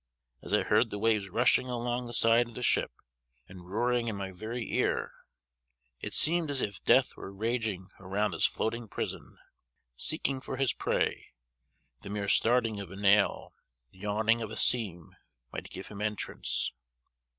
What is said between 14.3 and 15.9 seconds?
of a seam, might give